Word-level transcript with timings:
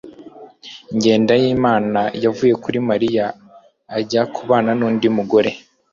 Jyendayimana 1.01 2.01
yavuye 2.23 2.53
kuri 2.63 2.77
Mariya 2.89 3.25
ajya 3.97 4.21
kubana 4.35 4.71
nundi 4.79 5.07
mugore 5.17 5.51